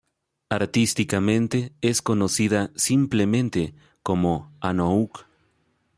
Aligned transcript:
Artísticamente 0.49 1.73
es 1.81 2.01
conocida 2.01 2.71
simplemente 2.75 3.75
como 4.01 4.51
Anouk. 4.59 5.25